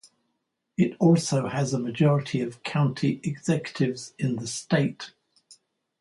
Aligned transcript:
It 0.79 0.97
also 0.99 1.47
has 1.49 1.75
a 1.75 1.79
majority 1.79 2.41
of 2.41 2.63
County 2.63 3.21
Executives 3.23 4.15
in 4.17 4.37
the 4.37 4.47
State. 4.47 5.11